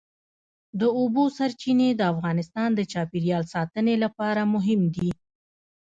[0.79, 5.09] د اوبو سرچینې د افغانستان د چاپیریال ساتنې لپاره مهم دي.